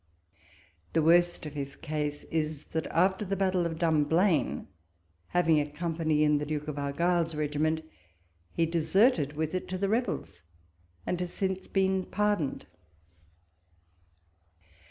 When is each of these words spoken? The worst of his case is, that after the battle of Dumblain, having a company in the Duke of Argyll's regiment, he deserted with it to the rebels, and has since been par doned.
The 0.93 1.01
worst 1.03 1.45
of 1.45 1.53
his 1.53 1.75
case 1.75 2.23
is, 2.31 2.65
that 2.73 2.87
after 2.87 3.23
the 3.23 3.35
battle 3.35 3.67
of 3.67 3.77
Dumblain, 3.77 4.65
having 5.27 5.59
a 5.61 5.69
company 5.69 6.23
in 6.23 6.39
the 6.39 6.45
Duke 6.47 6.67
of 6.67 6.79
Argyll's 6.79 7.35
regiment, 7.35 7.83
he 8.51 8.65
deserted 8.65 9.33
with 9.33 9.53
it 9.53 9.67
to 9.67 9.77
the 9.77 9.89
rebels, 9.89 10.41
and 11.05 11.19
has 11.19 11.31
since 11.31 11.67
been 11.67 12.05
par 12.05 12.37
doned. 12.37 12.63